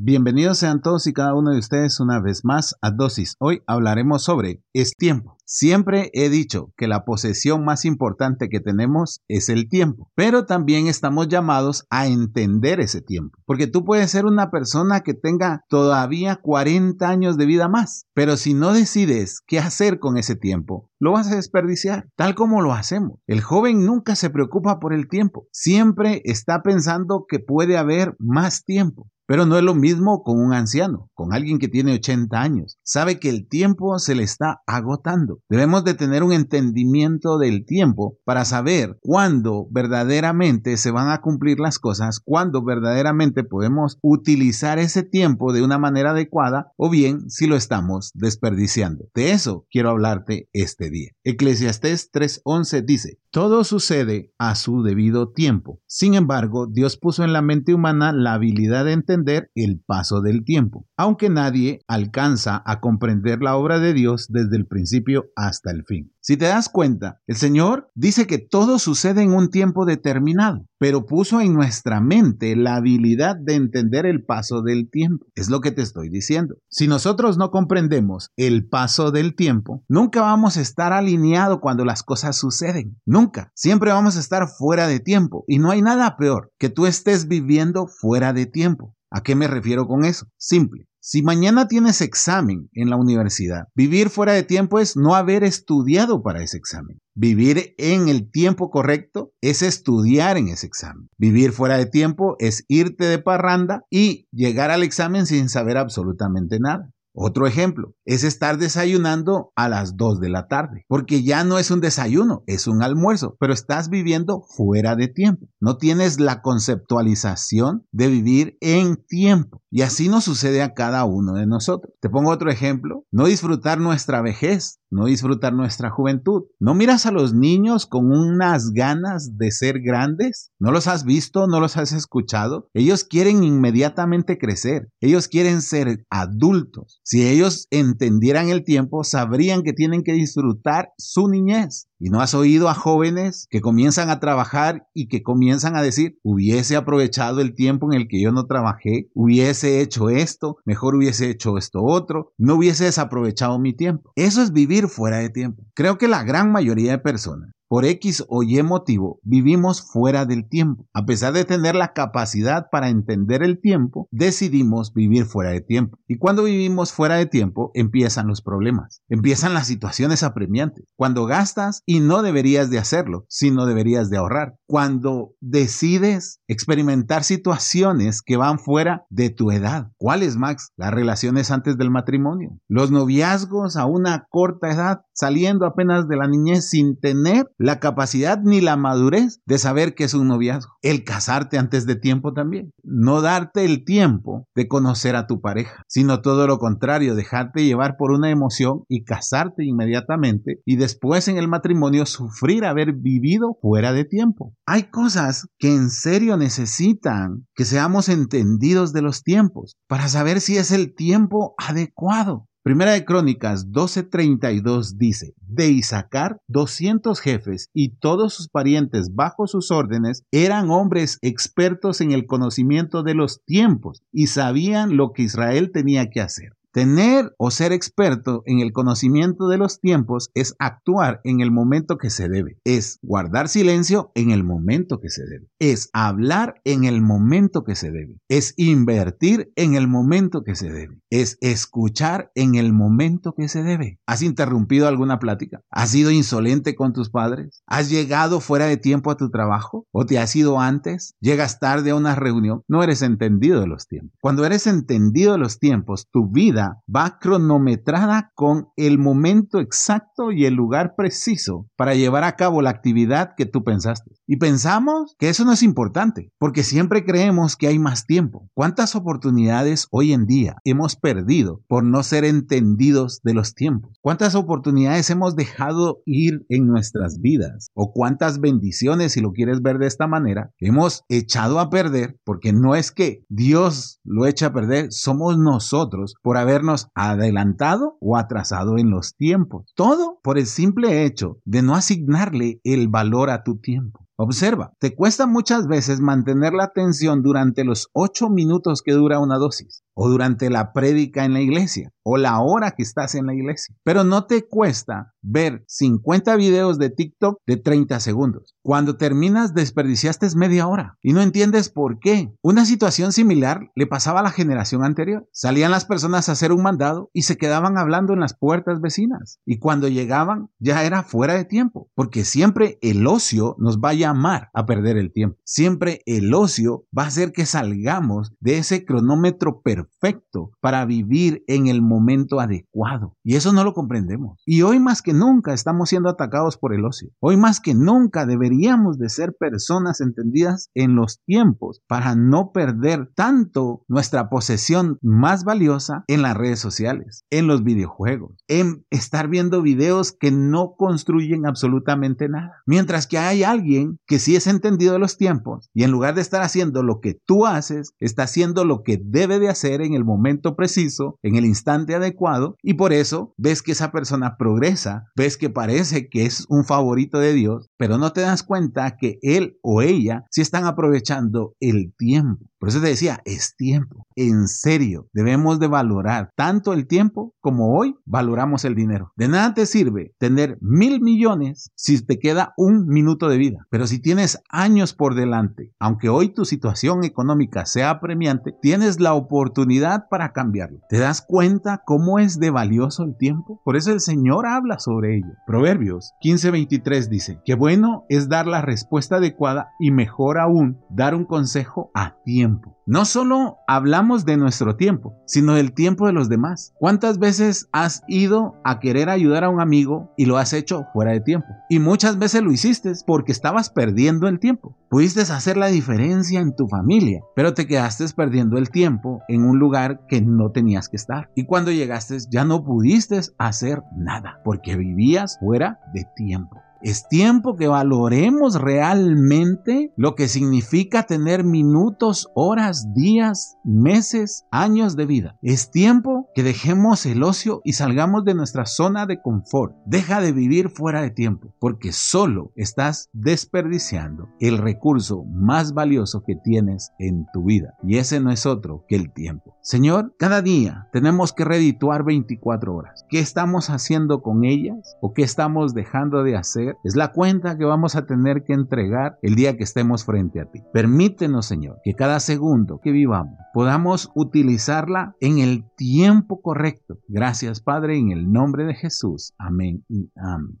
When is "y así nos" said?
119.70-120.24